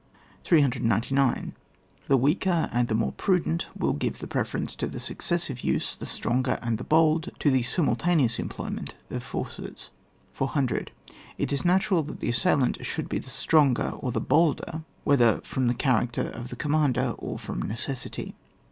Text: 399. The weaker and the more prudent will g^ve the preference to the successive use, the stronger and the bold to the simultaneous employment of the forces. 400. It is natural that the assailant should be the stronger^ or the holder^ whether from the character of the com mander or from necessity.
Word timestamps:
399. 0.45 1.53
The 2.07 2.17
weaker 2.17 2.67
and 2.73 2.87
the 2.87 2.95
more 2.95 3.11
prudent 3.11 3.67
will 3.77 3.93
g^ve 3.93 4.15
the 4.17 4.25
preference 4.25 4.73
to 4.73 4.87
the 4.87 4.99
successive 4.99 5.63
use, 5.63 5.95
the 5.95 6.07
stronger 6.07 6.57
and 6.63 6.79
the 6.79 6.83
bold 6.83 7.29
to 7.37 7.51
the 7.51 7.61
simultaneous 7.61 8.39
employment 8.39 8.93
of 8.95 9.09
the 9.09 9.19
forces. 9.21 9.91
400. 10.33 10.89
It 11.37 11.53
is 11.53 11.63
natural 11.63 12.01
that 12.01 12.19
the 12.19 12.29
assailant 12.29 12.83
should 12.83 13.09
be 13.09 13.19
the 13.19 13.29
stronger^ 13.29 13.99
or 14.03 14.11
the 14.11 14.19
holder^ 14.21 14.83
whether 15.03 15.39
from 15.41 15.67
the 15.67 15.75
character 15.75 16.29
of 16.29 16.49
the 16.49 16.55
com 16.55 16.71
mander 16.71 17.11
or 17.19 17.37
from 17.37 17.61
necessity. 17.61 18.33